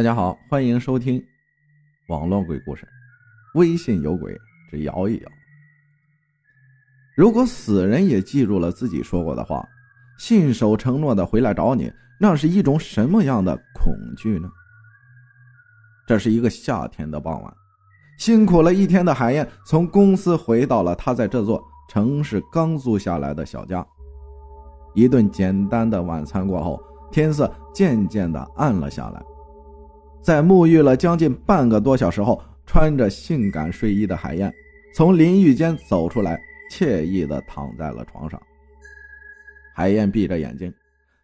[0.00, 1.22] 大家好，欢迎收听
[2.08, 2.88] 网络鬼故事。
[3.52, 4.34] 微信有鬼，
[4.70, 5.30] 只摇一摇。
[7.14, 9.62] 如果死人也记住了自己说过的话，
[10.18, 14.50] 信守承诺的回来找你，那是一种什么样的恐惧呢？
[16.06, 17.54] 这是一个夏天的傍晚，
[18.16, 23.86] 辛苦了一天的海燕从公司回到了他在这座城市刚租下来的小家。
[24.94, 26.82] 一顿简单的晚餐过后，
[27.12, 29.22] 天色渐渐的暗了下来。
[30.22, 34.52] 在沐浴了将近半个多小时后，穿着性感睡衣的海燕
[34.94, 38.40] 从淋浴间走出来，惬意地躺在了床上。
[39.74, 40.72] 海燕闭着眼睛，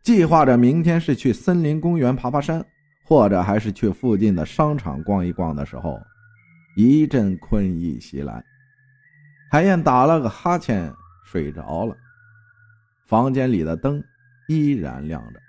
[0.03, 2.65] 计划着明天是去森林公园爬爬山，
[3.05, 5.99] 或者还是去附近的商场逛一逛的时候，
[6.77, 8.43] 一阵困意袭来，
[9.51, 10.91] 海燕打了个哈欠，
[11.25, 11.95] 睡着了。
[13.07, 14.03] 房间里的灯
[14.49, 15.41] 依然亮着，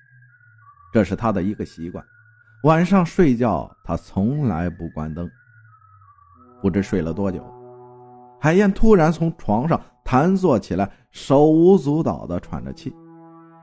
[0.93, 2.03] 这是他的一个习惯。
[2.63, 5.29] 晚上睡觉，他从来不关灯。
[6.61, 7.43] 不知睡了多久，
[8.39, 12.91] 海燕突然从床上弹坐起来，手舞足蹈地喘着气，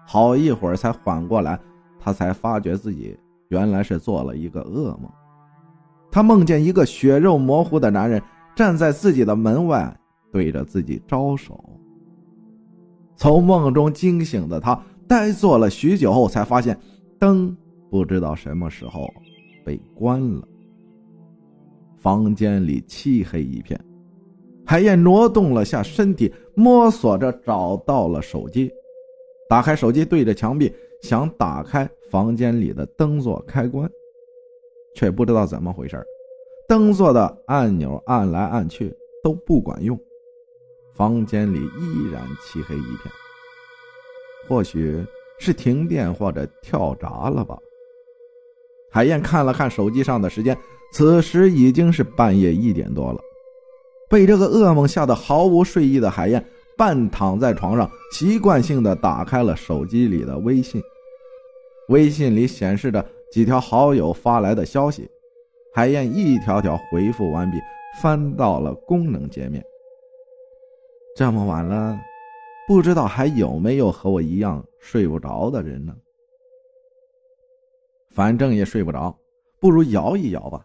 [0.07, 1.59] 好一会儿才缓过来。
[1.99, 5.11] 他才发觉自己原来是做了一个噩梦。
[6.11, 8.23] 他梦见一个血肉模糊的男人
[8.55, 9.95] 站在自己的门外，
[10.31, 11.63] 对着自己招手。
[13.17, 16.79] 从梦中惊醒的他，呆坐了许久后，才发现
[17.19, 17.57] 灯。
[17.95, 19.09] 不知道什么时候
[19.65, 20.43] 被关了。
[21.97, 23.81] 房间里漆黑一片，
[24.67, 28.69] 海燕挪动了下身体，摸索着找到了手机，
[29.49, 33.89] 打开手机，对着墙壁想打开房间里的灯座开关，
[34.97, 36.05] 却不知道怎么回事
[36.67, 38.93] 灯座的按钮按来按去
[39.23, 39.97] 都不管用，
[40.95, 43.15] 房间里依然漆黑一片。
[44.49, 45.01] 或许
[45.39, 47.57] 是停电或者跳闸了吧。
[48.95, 50.57] 海燕看了看手机上的时间，
[50.93, 53.21] 此时已经是半夜一点多了。
[54.09, 56.47] 被这个噩梦吓得毫无睡意的海燕，
[56.79, 60.81] 半躺在床上，习惯性的打开了手机里的微信。
[61.89, 65.11] 微信里显示着几条好友发来的消息，
[65.75, 67.59] 海燕一条条回复完毕，
[68.01, 69.61] 翻到了功能界面。
[71.17, 71.99] 这么晚了，
[72.69, 75.93] 不知道还有没有和我一样睡不着的人呢？
[78.15, 79.15] 反正也睡不着，
[79.61, 80.65] 不如摇一摇吧。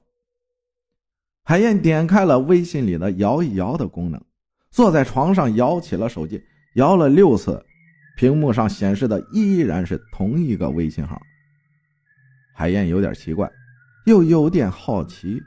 [1.43, 4.23] 海燕点开了微信里的摇一摇的功能，
[4.69, 6.39] 坐在床上摇起了手机，
[6.75, 7.65] 摇了六次，
[8.15, 11.19] 屏幕上显示的依然是同一个微信号。
[12.53, 13.49] 海燕有点奇怪，
[14.05, 15.41] 又有点好奇，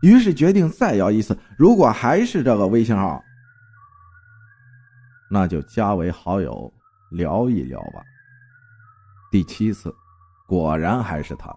[0.00, 1.36] 于是决定再摇一次。
[1.58, 3.22] 如果还是这个微信号，
[5.30, 6.72] 那就加为好友
[7.10, 8.02] 聊一聊吧。
[9.30, 9.94] 第七次。
[10.54, 11.52] 果然还是他，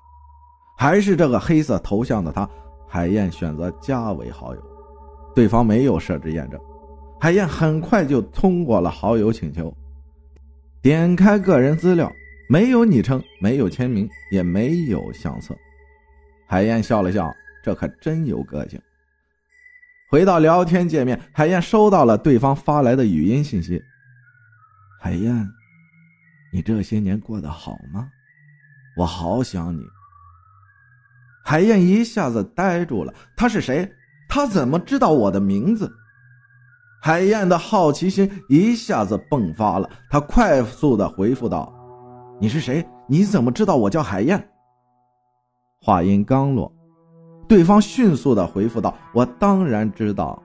[0.75, 2.49] 还是这个黑色头像的他。
[2.87, 4.61] 海燕选择加为好友，
[5.35, 6.59] 对方没有设置验证，
[7.19, 9.71] 海燕很快就通过了好友请求。
[10.81, 12.11] 点开个人资料，
[12.49, 15.55] 没有昵称，没有签名，也没有相册。
[16.47, 17.31] 海燕笑了笑，
[17.63, 18.81] 这可真有个性。
[20.09, 23.79] 回到聊天界面，海燕收到了对方发来的语音信息
[24.99, 25.47] ：“海燕，
[26.51, 28.09] 你这些年过得好吗？”
[28.97, 29.83] 我好想你。
[31.45, 33.89] 海燕一下子呆住了，他是谁？
[34.27, 35.89] 他怎么知道我的名字？
[37.01, 41.71] 海燕的好奇心一下子迸发了，他快速的回复道
[42.41, 42.85] ：“你是谁？
[43.07, 44.49] 你怎么知道我叫海燕？”
[45.79, 46.69] 话音刚落，
[47.47, 50.41] 对方迅速的回复道：“我当然知道，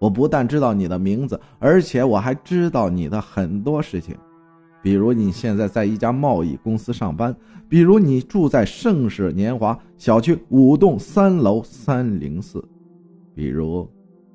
[0.00, 4.18] 我不但知道你的名字，而且我还知道你的很多事情。”
[4.82, 7.34] 比如你现在在一家贸易公司上班，
[7.68, 12.64] 比如你住在盛世年华小区五栋三楼三零四，
[13.34, 13.88] 比如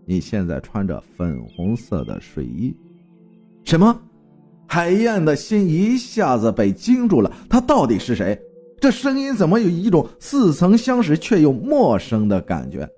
[0.06, 2.76] 你现在穿着粉红色的睡衣。
[3.64, 3.98] 什么？
[4.68, 7.32] 海燕的心一下子被惊住了。
[7.50, 8.38] 他到底是谁？
[8.82, 12.90] 这声音怎么有一种似曾相识却又陌生的感觉？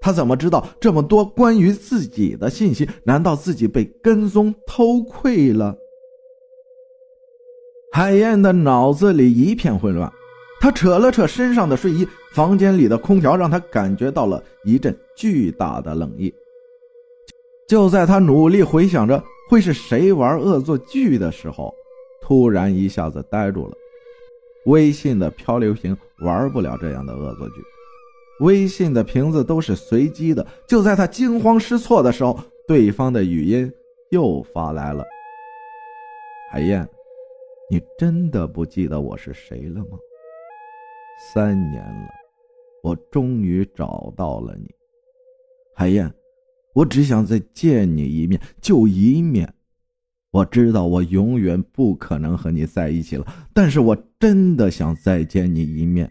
[0.00, 2.88] 他怎么知道这么多关于自己的信息？
[3.02, 5.76] 难道自己被跟踪偷窥了？
[7.96, 10.12] 海燕的脑子里一片混乱，
[10.60, 16.30] 她扯了扯身上的睡衣，房间里的空调让她感觉到了一阵巨大的冷意。
[17.66, 21.72] 就在她努力回想着会是谁玩恶作剧的时候，
[22.20, 23.72] 突然一下子呆住了。
[24.66, 27.54] 微信的漂流瓶玩不了这样的恶作剧，
[28.40, 30.46] 微信的瓶子都是随机的。
[30.68, 32.38] 就在她惊慌失措的时候，
[32.68, 33.72] 对方的语音
[34.10, 35.02] 又发来了
[36.52, 36.86] ：“海燕。”
[37.68, 39.98] 你真的不记得我是谁了吗？
[41.32, 42.08] 三年了，
[42.82, 44.68] 我终于找到了你，
[45.74, 46.12] 海燕。
[46.74, 49.52] 我只想再见你一面，就一面。
[50.30, 56.08] 我知道我永远不可能和你在一起了，但是我真的想再见你一面。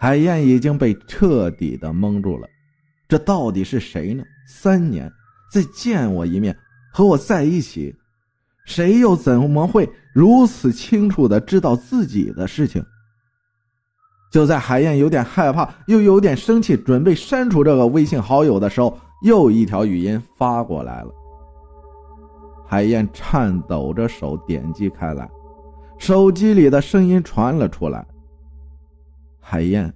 [0.00, 2.48] 海燕已经被彻底的蒙住了，
[3.06, 4.24] 这到底是谁呢？
[4.48, 5.12] 三年
[5.52, 6.56] 再见我一面，
[6.90, 7.94] 和我在一起，
[8.68, 12.84] 谁又怎么会如此清楚的知道自己的事情？
[14.30, 21.10] 就在海燕有点害怕，又有点生气，准备删除这个微信好友的时候，又一条语音发过来了。
[22.66, 25.26] 海燕颤抖着手点击开来，
[25.96, 28.06] 手机里的声音传了出来
[29.40, 29.90] ：“海燕，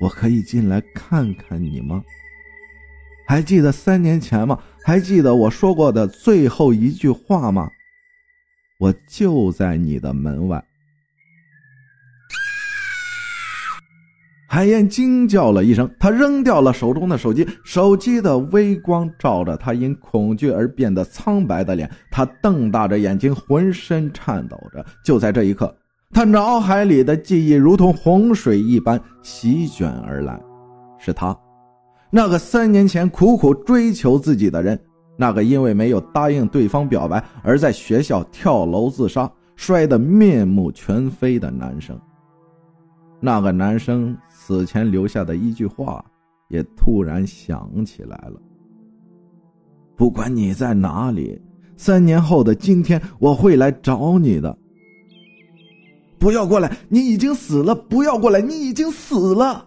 [0.00, 2.00] 我可以进来看看你吗？
[3.26, 4.56] 还记得三年前吗？
[4.84, 7.68] 还记得我说过的最后一句话吗？
[8.80, 10.60] 我就在你的门外。”
[14.52, 24.84] 海燕惊叫了一声，她扔掉了手中的手机，手机的微光照着她因恐惧而变得苍白的脸，她瞪大着眼睛，浑身颤抖着。
[25.04, 25.72] 就在这一刻，
[26.12, 30.40] 她脑海里的记忆如同洪水一般席卷而来，
[30.98, 31.38] 是他，
[32.10, 34.76] 那个三年前苦苦追求自己的人，
[35.20, 41.94] 那个因为没有答应对方表白而在学校跳楼自杀、摔得面目全非的男生。
[43.20, 46.02] 那个男生死前留下的一句话，
[46.48, 48.40] 也突然想起来了。
[49.94, 51.38] 不管你在哪里，
[51.76, 54.56] 三年后的今天，我会来找你的。
[56.18, 57.74] 不要过来，你已经死了！
[57.74, 59.66] 不要过来，你已经死了！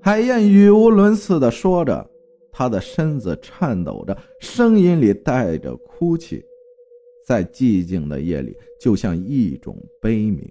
[0.00, 2.08] 海燕语无伦次的说着，
[2.58, 6.42] 他的身子颤抖着，声音里带着哭泣，
[7.22, 10.42] 在寂静的夜里，就像一种悲鸣。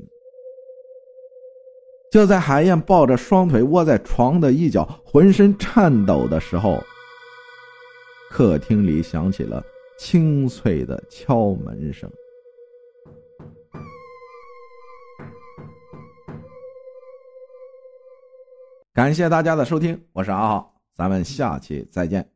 [2.12, 6.80] 就在海燕抱着双腿窝在床的一角，浑身颤抖的时候，
[8.30, 9.66] 客厅里响起了
[9.98, 12.08] 清脆的敲门声。
[18.94, 22.35] 感谢大家的收听，我是阿浩，咱们下期再见。